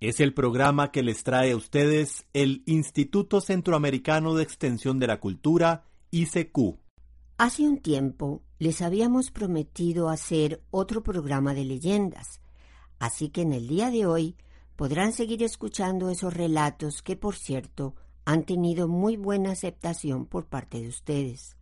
[0.00, 5.20] Es el programa que les trae a ustedes el Instituto Centroamericano de Extensión de la
[5.20, 6.78] Cultura, ICQ.
[7.36, 12.40] Hace un tiempo les habíamos prometido hacer otro programa de leyendas,
[12.98, 14.36] así que en el día de hoy
[14.74, 17.94] podrán seguir escuchando esos relatos que, por cierto,
[18.24, 21.58] han tenido muy buena aceptación por parte de ustedes.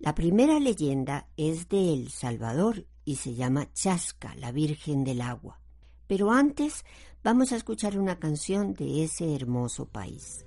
[0.00, 5.60] La primera leyenda es de El Salvador y se llama Chasca, la Virgen del Agua.
[6.06, 6.84] Pero antes
[7.26, 10.44] vamos a escuchar una canción de ese hermoso país.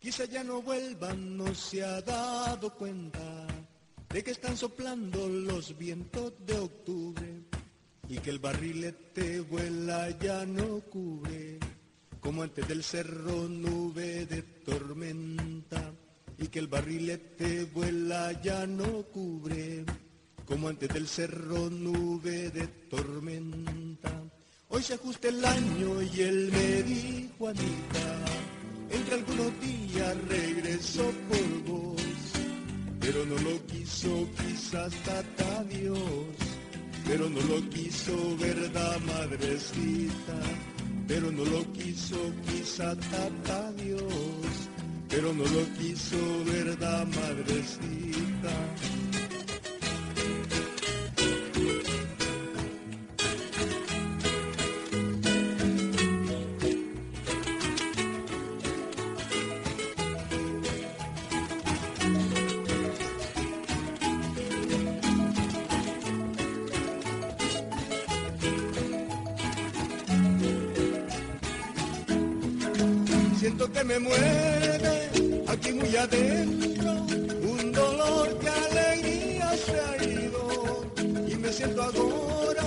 [0.00, 3.46] Quizá ya no vuelvan, no se ha dado cuenta
[4.08, 7.44] de que están soplando los vientos de octubre
[8.08, 11.60] y que el barrilete vuela ya no cubre,
[12.20, 15.92] como antes del cerro nube de tormenta,
[16.38, 19.84] y que el barrilete vuela ya no cubre,
[20.44, 24.22] como antes del cerro nube de tormenta.
[24.68, 28.24] Hoy se ajusta el año y él me dijo, Anita,
[28.90, 32.02] entre algunos días regreso por vos,
[33.00, 35.98] pero no lo quiso quizás hasta Dios
[37.08, 40.38] pero no lo quiso, verdad, madrecita,
[41.08, 44.68] pero no lo quiso, quizá tata Dios,
[45.08, 48.97] pero no lo quiso, verdad, madrecita.
[73.38, 76.90] Siento que me mueve aquí muy adentro
[77.54, 80.84] un dolor que alegría se ha ido
[81.28, 82.64] y me siento ahora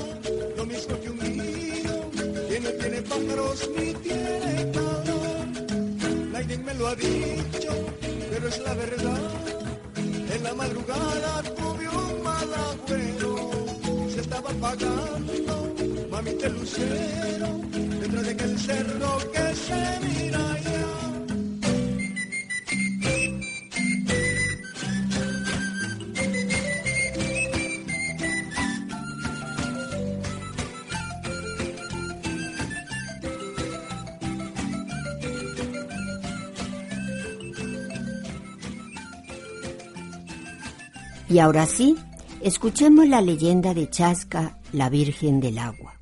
[0.56, 2.12] lo mismo que un niño
[2.48, 5.48] que no tiene pájaros ni tiene calor.
[6.32, 7.72] Nadie me lo ha dicho,
[8.32, 9.22] pero es la verdad.
[10.34, 13.52] En la madrugada tuve un mal agüero,
[14.10, 15.74] se estaba apagando,
[16.10, 17.60] mami te lucero,
[18.20, 20.02] de aquel cerro que se.
[41.32, 41.96] Y ahora sí,
[42.42, 46.01] escuchemos la leyenda de Chasca, la Virgen del Agua.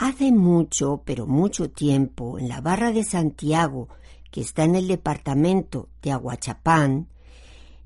[0.00, 3.90] Hace mucho, pero mucho tiempo, en la barra de Santiago,
[4.30, 7.08] que está en el departamento de Aguachapán,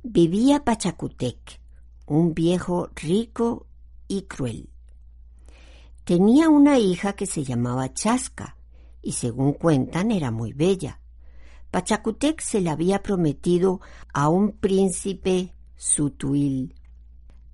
[0.05, 1.59] vivía Pachacutec,
[2.07, 3.67] un viejo rico
[4.07, 4.69] y cruel.
[6.05, 8.59] Tenía una hija que se llamaba Chasca,
[9.03, 11.01] y según cuentan era muy bella.
[11.73, 13.81] Pachacutec se la había prometido
[14.13, 16.77] a un príncipe Sutuil.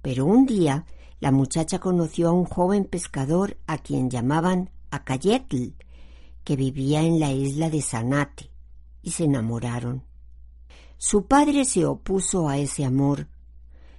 [0.02, 0.84] Pero un día
[1.20, 5.74] la muchacha conoció a un joven pescador a quien llamaban Acayetl,
[6.44, 8.50] que vivía en la isla de Zanate,
[9.02, 10.04] y se enamoraron.
[10.96, 13.28] Su padre se opuso a ese amor.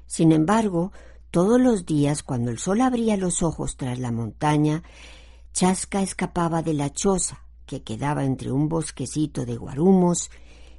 [0.07, 0.91] Sin embargo,
[1.29, 4.83] todos los días, cuando el sol abría los ojos tras la montaña,
[5.53, 10.29] Chasca escapaba de la choza, que quedaba entre un bosquecito de guarumos,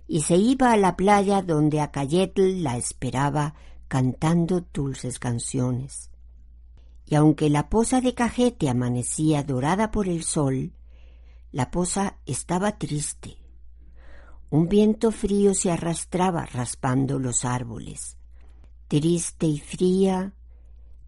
[0.07, 3.55] y se iba a la playa donde Acayetl la esperaba
[3.89, 6.12] cantando dulces canciones.
[7.05, 10.73] Y aunque la poza de Cajete amanecía dorada por el sol,
[11.51, 13.37] la poza estaba triste.
[14.49, 18.17] Un viento frío se arrastraba raspando los árboles.
[18.89, 20.35] Triste y fría,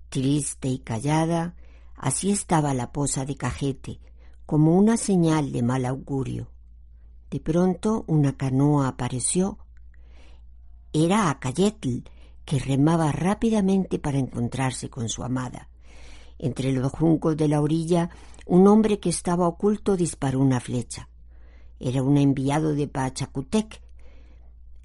[0.09, 1.55] triste y callada,
[1.97, 4.01] así estaba la poza de Cajete,
[4.47, 6.51] como una señal de mal augurio.
[7.31, 9.59] De pronto una canoa apareció.
[10.93, 11.99] Era Acayetl,
[12.45, 15.69] que remaba rápidamente para encontrarse con su amada.
[16.39, 18.11] Entre los juncos de la orilla,
[18.47, 21.09] un hombre que estaba oculto disparó una flecha.
[21.81, 23.83] Era un enviado de Pachacutec.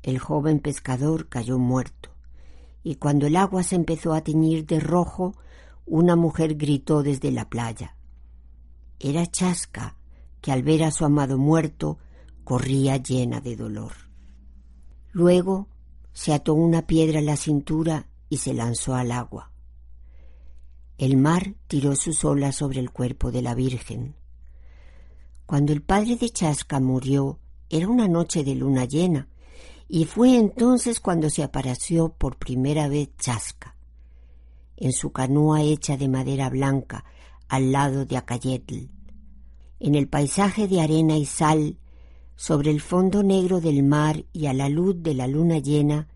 [0.01, 2.09] el joven pescador cayó muerto,
[2.83, 5.35] y cuando el agua se empezó a teñir de rojo,
[5.85, 7.97] una mujer gritó desde la playa.
[8.99, 9.97] Era Chasca,
[10.41, 11.97] que al ver a su amado muerto
[12.43, 13.93] corría llena de dolor.
[15.11, 15.67] Luego
[16.13, 19.48] se ató una piedra a la cintura y se lanzó al agua.
[20.99, 24.15] El mar tiró sus olas sobre el cuerpo de la Virgen.
[25.45, 29.29] Cuando el padre de Chasca murió, era una noche de luna llena,
[29.87, 33.77] y fue entonces cuando se apareció por primera vez Chasca,
[34.75, 37.05] en su canoa hecha de madera blanca,
[37.47, 38.89] al lado de Acayetl.
[39.79, 41.77] En el paisaje de arena y sal,
[42.35, 46.09] sobre el fondo negro del mar y a la luz de la luna llena,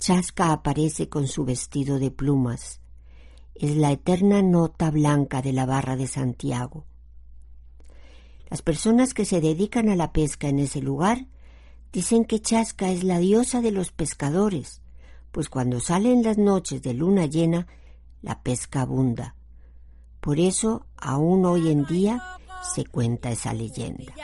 [0.00, 2.79] Chasca aparece con su vestido de plumas.
[3.60, 6.86] Es la eterna nota blanca de la barra de Santiago.
[8.48, 11.26] Las personas que se dedican a la pesca en ese lugar
[11.92, 14.80] dicen que Chasca es la diosa de los pescadores,
[15.30, 17.66] pues cuando salen las noches de luna llena,
[18.22, 19.36] la pesca abunda.
[20.22, 22.22] Por eso, aún hoy en día,
[22.74, 24.14] se cuenta esa leyenda.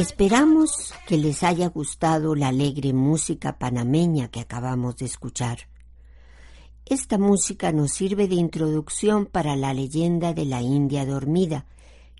[0.00, 5.68] Esperamos que les haya gustado la alegre música panameña que acabamos de escuchar.
[6.86, 11.66] Esta música nos sirve de introducción para la leyenda de la India dormida,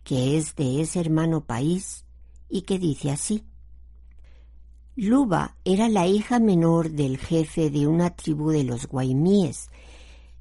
[0.05, 2.05] que es de ese hermano país
[2.51, 3.47] y que dice así.
[4.95, 9.71] Luba era la hija menor del jefe de una tribu de los guaymíes,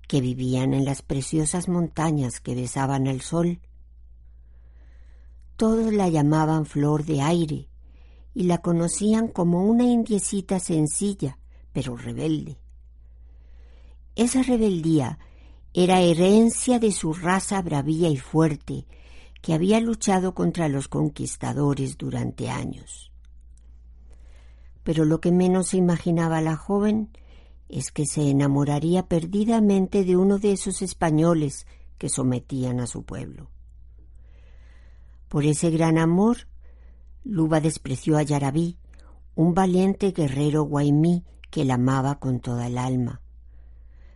[0.09, 3.61] que vivían en las preciosas montañas que besaban el sol
[5.59, 7.67] todos la llamaban Flor de Aire
[8.33, 11.37] y la conocían como una indiecita sencilla,
[11.73, 12.61] pero rebelde.
[14.15, 15.19] Esa rebeldía
[15.73, 18.87] era herencia de su raza bravía y fuerte,
[19.41, 23.11] que había luchado contra los conquistadores durante años.
[24.83, 27.09] Pero lo que menos se imaginaba la joven
[27.67, 33.49] es que se enamoraría perdidamente de uno de esos españoles que sometían a su pueblo.
[35.29, 36.47] Por ese gran amor,
[37.23, 38.77] Luba despreció a Yarabí,
[39.35, 43.21] un valiente guerrero guaymí que la amaba con toda el alma.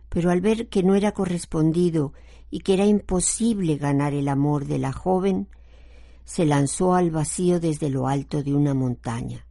[0.08, 2.12] Pero al ver que no era correspondido
[2.50, 5.48] y que era imposible ganar el amor de la joven,
[6.24, 9.46] se lanzó al vacío desde lo alto de una montaña,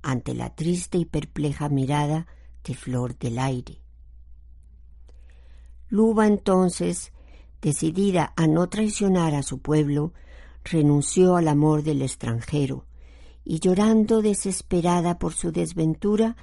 [0.00, 2.26] ante la triste y perpleja mirada
[2.62, 3.80] de Flor del Aire.
[5.88, 7.12] Luba entonces,
[7.60, 10.12] decidida a no traicionar a su pueblo,
[10.64, 12.86] renunció al amor del extranjero
[13.44, 16.36] y llorando desesperada por su desventura,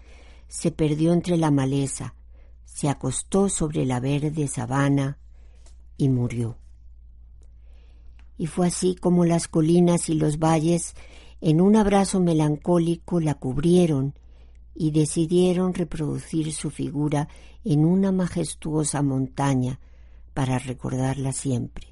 [0.47, 2.13] se perdió entre la maleza,
[2.65, 5.17] se acostó sobre la verde sabana
[5.97, 6.57] y murió.
[8.37, 10.95] Y fue así como las colinas y los valles
[11.41, 14.13] en un abrazo melancólico la cubrieron
[14.75, 17.27] y decidieron reproducir su figura
[17.63, 19.79] en una majestuosa montaña
[20.33, 21.90] para recordarla siempre.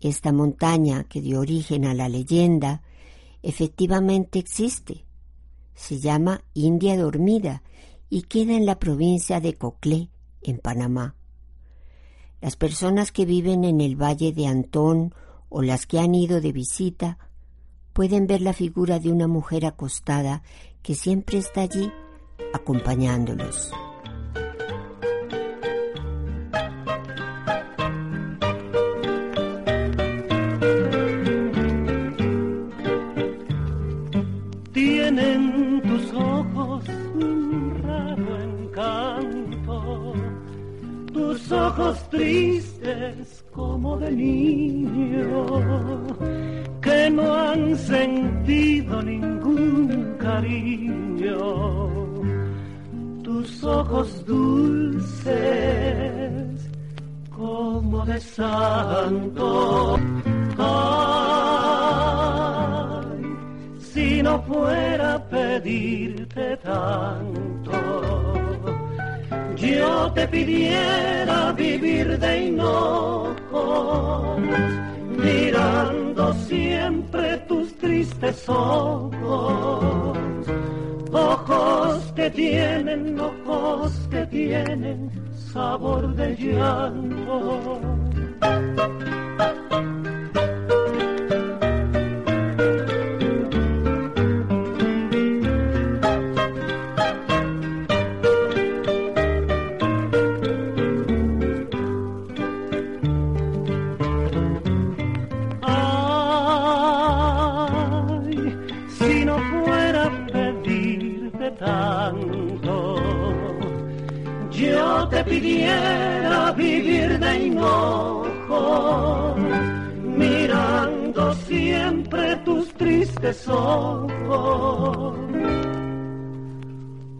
[0.00, 2.82] Esta montaña que dio origen a la leyenda
[3.42, 5.04] efectivamente existe.
[5.74, 7.62] Se llama India Dormida
[8.08, 10.08] y queda en la provincia de Coclé,
[10.42, 11.14] en Panamá.
[12.40, 15.14] Las personas que viven en el valle de Antón
[15.50, 17.18] o las que han ido de visita
[17.92, 20.42] pueden ver la figura de una mujer acostada
[20.82, 21.92] que siempre está allí
[22.54, 23.70] acompañándolos.
[41.52, 45.46] Ojos tristes como de niño,
[46.80, 51.38] que no han sentido ningún cariño,
[53.22, 55.40] tus ojos dulces
[57.30, 59.98] como de santo.
[60.58, 61.80] Ay,
[63.78, 68.19] si no fuera pedirte tanto,
[69.60, 74.40] yo te pidiera vivir de hinojos,
[75.18, 80.18] mirando siempre tus tristes ojos,
[81.12, 85.10] ojos que tienen, ojos que tienen
[85.52, 87.80] sabor de llanto.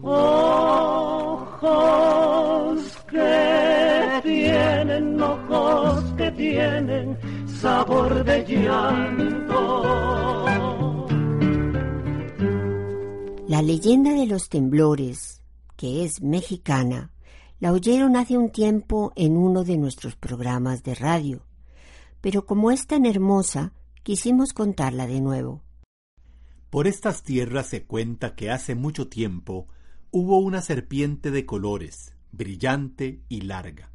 [0.01, 1.57] Ojos
[3.09, 9.83] que tienen, ojos que tienen sabor de llanto.
[13.47, 15.41] La leyenda de los temblores,
[15.77, 17.13] que es mexicana,
[17.61, 21.45] la oyeron hace un tiempo en uno de nuestros programas de radio,
[22.19, 23.71] pero como es tan hermosa,
[24.03, 25.61] quisimos contarla de nuevo.
[26.71, 29.67] Por estas tierras se cuenta que hace mucho tiempo
[30.09, 33.91] hubo una serpiente de colores, brillante y larga.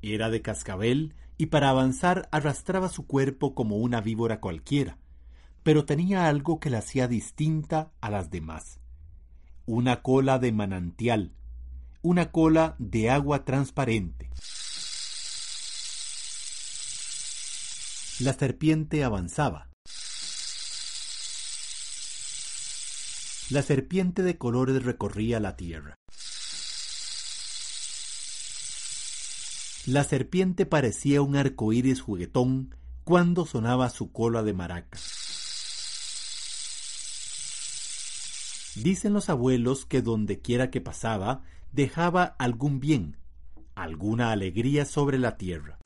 [0.00, 4.96] Era de cascabel y para avanzar arrastraba su cuerpo como una víbora cualquiera,
[5.62, 8.80] pero tenía algo que la hacía distinta a las demás.
[9.66, 11.34] Una cola de manantial,
[12.00, 14.30] una cola de agua transparente.
[18.20, 19.67] La serpiente avanzaba.
[23.50, 25.94] La serpiente de colores recorría la tierra.
[29.86, 32.74] La serpiente parecía un arcoíris juguetón
[33.04, 34.98] cuando sonaba su cola de maraca.
[38.74, 43.16] Dicen los abuelos que donde quiera que pasaba dejaba algún bien,
[43.74, 45.78] alguna alegría sobre la tierra.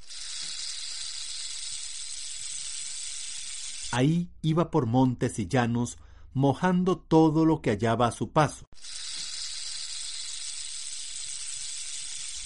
[3.92, 5.98] Ahí iba por montes y llanos,
[6.34, 8.66] mojando todo lo que hallaba a su paso.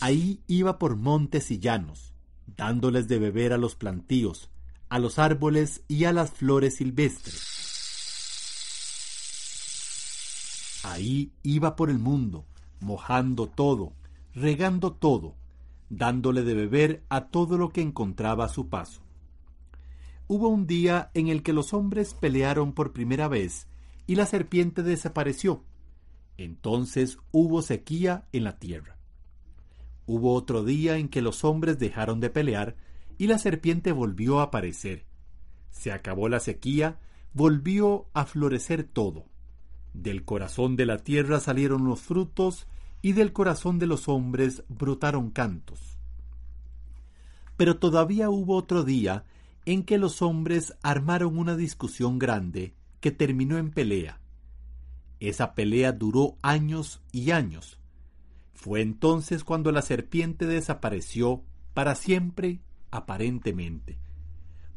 [0.00, 2.12] Ahí iba por montes y llanos,
[2.47, 4.50] dándoles de beber a los plantíos,
[4.88, 7.57] a los árboles y a las flores silvestres.
[10.85, 12.45] Ahí iba por el mundo,
[12.81, 13.93] mojando todo,
[14.35, 15.35] regando todo,
[15.88, 19.00] dándole de beber a todo lo que encontraba a su paso.
[20.28, 23.66] Hubo un día en el que los hombres pelearon por primera vez
[24.07, 25.65] y la serpiente desapareció.
[26.37, 28.97] Entonces hubo sequía en la tierra.
[30.07, 32.77] Hubo otro día en que los hombres dejaron de pelear
[33.19, 35.05] y la serpiente volvió a aparecer.
[35.71, 36.99] Se acabó la sequía,
[37.33, 39.27] volvió a florecer todo.
[39.95, 42.67] Del corazón de la tierra salieron los frutos
[43.03, 45.99] y del corazón de los hombres brotaron cantos.
[47.57, 49.25] Pero todavía hubo otro día
[49.65, 52.75] en que los hombres armaron una discusión grande
[53.11, 54.21] terminó en pelea.
[55.21, 57.81] Esa pelea duró años y años.
[58.53, 61.43] Fue entonces cuando la serpiente desapareció
[61.75, 62.61] para siempre,
[62.91, 63.99] aparentemente,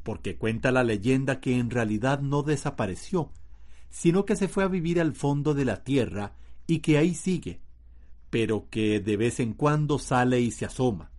[0.03, 3.31] porque cuenta la leyenda que en realidad no desapareció,
[3.89, 6.33] sino que se fue a vivir al fondo de la tierra
[6.67, 7.61] y que ahí sigue,
[8.29, 11.11] pero que de vez en cuando sale y se asoma.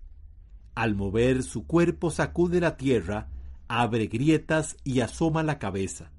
[0.75, 3.29] Al mover su cuerpo sacude la tierra,
[3.69, 6.12] abre grietas y asoma la cabeza.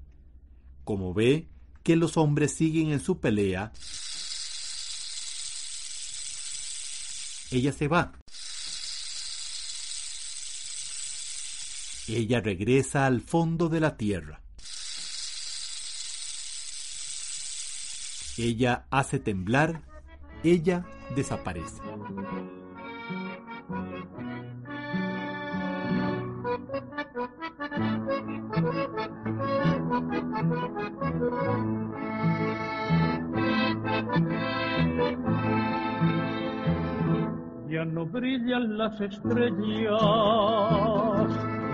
[0.84, 1.48] Como ve
[1.82, 3.72] que los hombres siguen en su pelea,
[7.50, 8.12] ella se va.
[12.08, 14.40] Ella regresa al fondo de la tierra.
[18.38, 19.82] Ella hace temblar,
[20.42, 21.82] ella desaparece.
[37.84, 39.52] No brillan las estrellas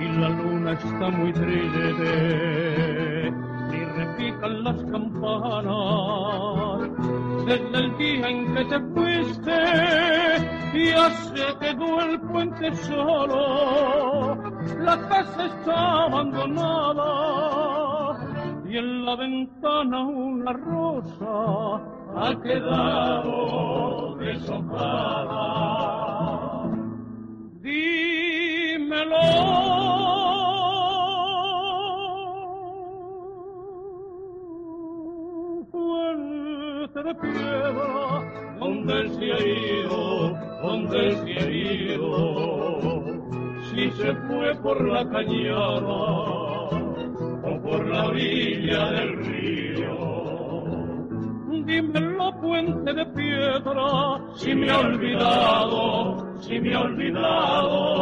[0.01, 3.31] y la luna está muy triste,
[3.71, 5.69] ni repican las campanas
[7.47, 9.53] desde el día en que te fuiste
[10.75, 14.37] ya se quedó el puente solo,
[14.81, 17.09] la casa está abandonada
[18.69, 21.81] y en la ventana una rosa
[22.17, 25.98] ha quedado deshojada.
[27.69, 29.27] Dímelo.
[35.71, 40.01] Fuerte de piedra, ¿dónde se ha ido?
[40.63, 42.11] ¿Dónde se ha ido?
[43.71, 46.01] Si se fue por la cañada
[47.49, 49.59] o por la orilla del río
[51.69, 57.99] dímelo puente de piedra, si me ha olvidado, si me ha olvidado.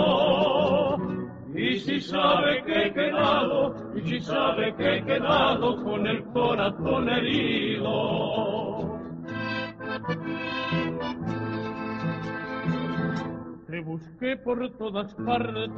[1.54, 7.08] Y si sabe que he quedado, y si sabe que he quedado con el corazón
[7.08, 9.00] herido.
[13.66, 15.72] Te busqué por todas partes,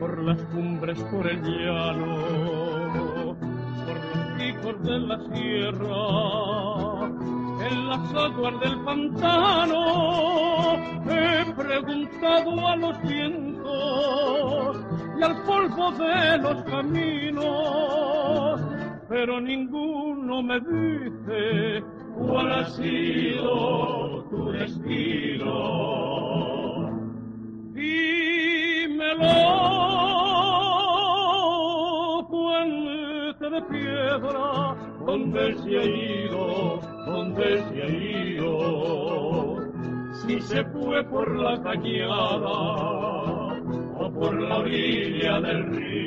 [0.00, 2.82] por las cumbres, por el llano
[4.42, 6.71] hijos de la sierra,
[7.66, 10.74] en las aguas del pantano,
[11.08, 14.76] he preguntado a los vientos
[15.18, 18.60] y al polvo de los caminos,
[19.08, 21.84] pero ninguno me dice
[22.16, 25.52] cuál ha sido tu destino.
[27.72, 29.28] Dímelo,
[32.28, 36.91] puente de piedra, ¿dónde se ha ido?
[37.06, 39.56] ¿Dónde se ha ido?
[40.14, 42.52] Si se fue por la cañada
[43.98, 46.02] o por la orilla del río.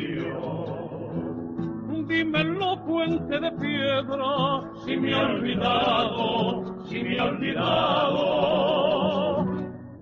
[2.07, 8.65] Dímelo, puente de piedra, si me ha olvidado, si me ha olvidado.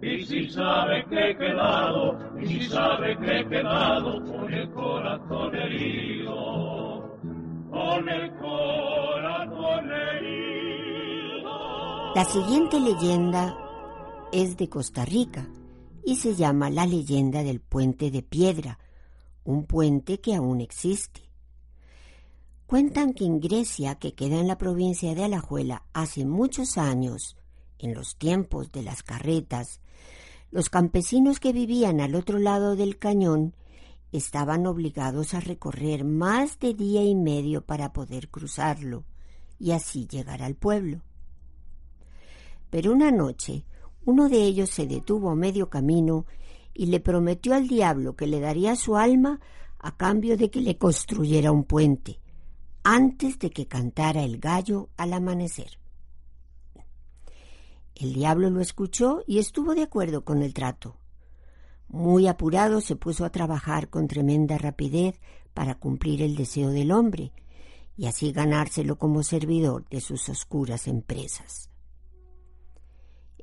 [0.02, 5.56] Y si sabe que he quedado, y si sabe que he quedado con el corazón
[5.56, 7.18] herido,
[7.72, 8.33] con el
[12.16, 13.58] La siguiente leyenda
[14.32, 15.50] es de Costa Rica
[16.06, 18.78] y se llama la leyenda del puente de piedra,
[19.44, 21.22] un puente que aún existe.
[22.68, 27.36] Cuentan que en Grecia, que queda en la provincia de Alajuela, hace muchos años,
[27.80, 29.82] en los tiempos de las carretas,
[30.52, 33.56] los campesinos que vivían al otro lado del cañón
[34.12, 39.04] estaban obligados a recorrer más de día y medio para poder cruzarlo
[39.58, 41.02] y así llegar al pueblo.
[42.74, 43.66] Pero una noche
[44.04, 46.26] uno de ellos se detuvo a medio camino
[46.74, 49.40] y le prometió al diablo que le daría su alma
[49.78, 52.20] a cambio de que le construyera un puente,
[52.84, 55.78] antes de que cantara el gallo al amanecer.
[57.94, 60.98] El diablo lo escuchó y estuvo de acuerdo con el trato.
[61.90, 65.22] Muy apurado se puso a trabajar con tremenda rapidez
[65.54, 67.34] para cumplir el deseo del hombre
[67.96, 71.70] y así ganárselo como servidor de sus oscuras empresas.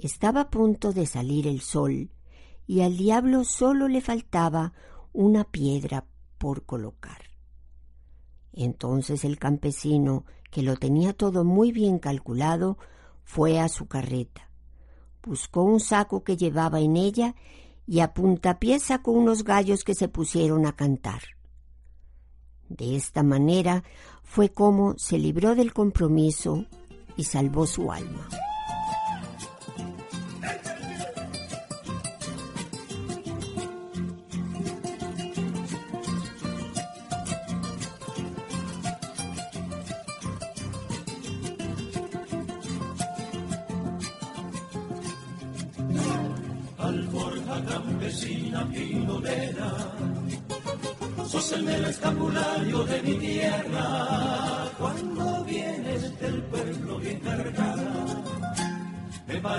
[0.00, 2.10] Estaba a punto de salir el sol
[2.66, 4.72] y al diablo solo le faltaba
[5.12, 6.06] una piedra
[6.38, 7.18] por colocar.
[8.54, 12.78] Entonces el campesino, que lo tenía todo muy bien calculado,
[13.24, 14.48] fue a su carreta.
[15.22, 17.34] Buscó un saco que llevaba en ella
[17.86, 21.20] y a puntapié sacó unos gallos que se pusieron a cantar.
[22.70, 23.84] De esta manera
[24.22, 26.64] fue como se libró del compromiso
[27.18, 28.26] y salvó su alma.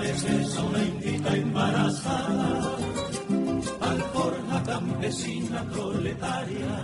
[0.02, 2.76] Pareces a una indita embarazada.
[3.80, 6.74] Alforja campesina proletaria,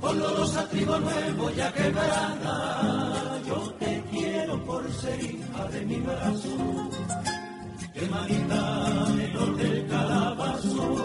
[0.00, 3.40] olorosa trigo nuevo ya quebrada.
[3.46, 6.90] Yo te quiero por ser hija de mi brazo
[7.94, 10.96] hermanita menor del calabazo.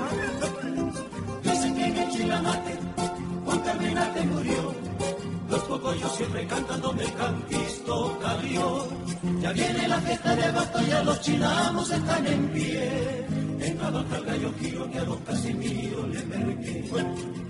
[1.44, 2.80] Dicen que en chilamate
[3.46, 4.74] Juan Carmena te murió.
[5.50, 9.03] Los cocollos siempre cantan donde el campisto cayó.
[9.42, 13.26] Ya viene la fiesta de ya los chinamos están en pie.
[13.60, 17.43] En cada gallo quiero que a los Casimiro le merque.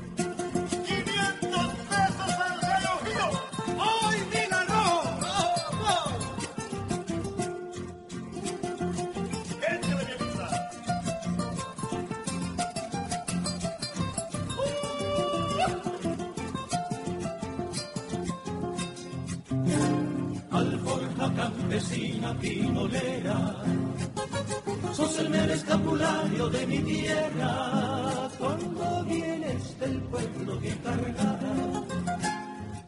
[30.84, 31.54] Cargada,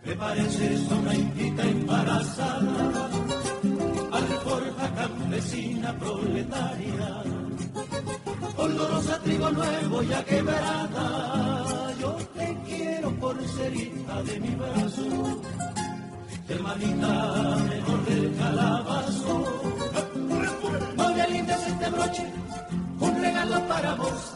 [0.06, 3.10] me pareces una indita embarazada,
[4.12, 7.24] alforja campesina proletaria,
[8.58, 11.94] olorosa trigo nuevo ya quebrada.
[12.00, 15.42] Yo te quiero por ser hija de mi brazo
[16.48, 19.44] hermanita menor del calabazo.
[20.98, 22.26] No me alindes este broche,
[23.00, 24.36] un regalo para vos.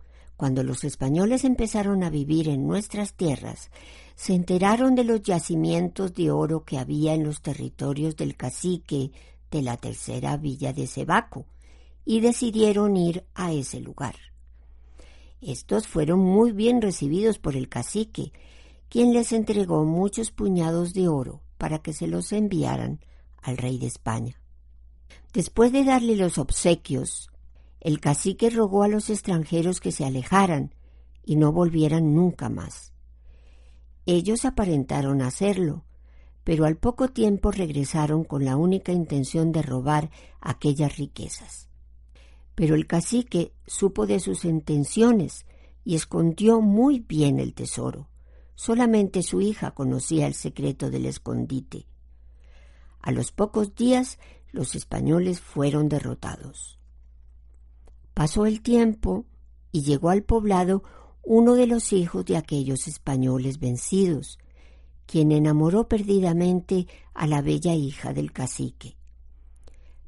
[0.41, 3.69] cuando los españoles empezaron a vivir en nuestras tierras,
[4.15, 9.11] se enteraron de los yacimientos de oro que había en los territorios del cacique
[9.51, 11.45] de la tercera villa de Cebaco
[12.05, 14.15] y decidieron ir a ese lugar.
[15.41, 18.33] Estos fueron muy bien recibidos por el cacique,
[18.89, 22.99] quien les entregó muchos puñados de oro para que se los enviaran
[23.43, 24.41] al rey de España.
[25.33, 27.30] Después de darle los obsequios,
[27.81, 30.73] el cacique rogó a los extranjeros que se alejaran
[31.25, 32.93] y no volvieran nunca más.
[34.05, 35.83] Ellos aparentaron hacerlo,
[36.43, 41.69] pero al poco tiempo regresaron con la única intención de robar aquellas riquezas.
[42.53, 45.45] Pero el cacique supo de sus intenciones
[45.83, 48.09] y escondió muy bien el tesoro.
[48.53, 51.87] Solamente su hija conocía el secreto del escondite.
[52.99, 54.19] A los pocos días
[54.51, 56.80] los españoles fueron derrotados.
[58.13, 59.25] Pasó el tiempo
[59.71, 60.83] y llegó al poblado
[61.23, 64.39] uno de los hijos de aquellos españoles vencidos,
[65.05, 68.95] quien enamoró perdidamente a la bella hija del cacique.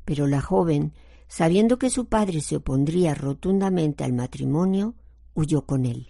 [0.05, 0.93] Pero la joven,
[1.27, 4.95] sabiendo que su padre se opondría rotundamente al matrimonio,
[5.33, 6.07] huyó con él.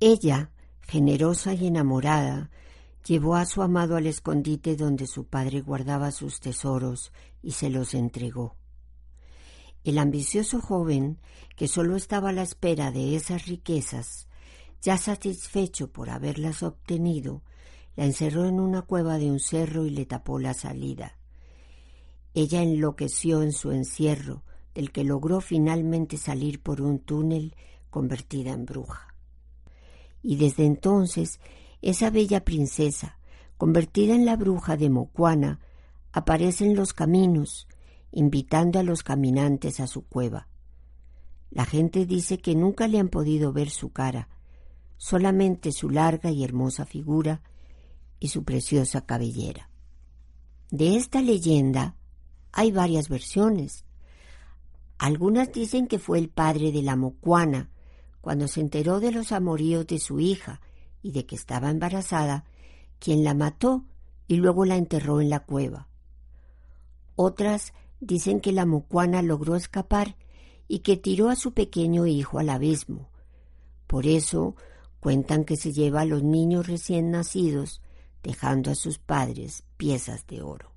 [0.00, 2.50] Ella, generosa y enamorada,
[3.06, 7.94] llevó a su amado al escondite donde su padre guardaba sus tesoros y se los
[7.94, 8.56] entregó.
[9.86, 11.18] El ambicioso joven,
[11.56, 14.28] que sólo estaba a la espera de esas riquezas,
[14.82, 17.42] ya satisfecho por haberlas obtenido,
[17.96, 21.16] la encerró en una cueva de un cerro y le tapó la salida.
[22.34, 24.42] Ella enloqueció en su encierro,
[24.74, 27.54] del que logró finalmente salir por un túnel
[27.88, 29.06] convertida en bruja
[30.26, 31.38] y desde entonces
[31.82, 33.16] esa bella princesa,
[33.56, 35.60] convertida en la bruja de Mocuana,
[36.10, 37.68] aparece en los caminos,
[38.12, 40.48] invitando a los caminantes a su cueva.
[41.50, 44.28] La gente dice que nunca le han podido ver su cara,
[44.96, 47.42] solamente su larga y hermosa figura
[48.18, 49.70] y su preciosa cabellera.
[50.70, 51.96] De esta leyenda
[52.52, 53.84] hay varias versiones.
[54.98, 57.70] Algunas dicen que fue el padre de la Mocuana,
[58.20, 60.60] cuando se enteró de los amoríos de su hija
[61.02, 62.44] y de que estaba embarazada,
[62.98, 63.84] quien la mató
[64.26, 65.88] y luego la enterró en la cueva.
[67.14, 70.16] Otras dicen que la mocuana logró escapar
[70.68, 73.10] y que tiró a su pequeño hijo al abismo.
[73.86, 74.56] Por eso
[75.00, 77.80] cuentan que se lleva a los niños recién nacidos,
[78.22, 80.72] dejando a sus padres piezas de oro.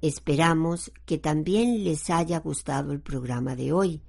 [0.00, 4.02] Esperamos que también les haya gustado el programa de hoy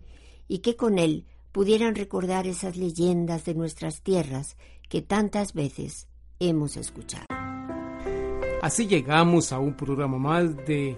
[0.48, 4.58] y que con él pudieran recordar esas leyendas de nuestras tierras
[4.90, 6.08] que tantas veces
[6.40, 7.26] hemos escuchado.
[8.62, 10.98] Así llegamos a un programa más de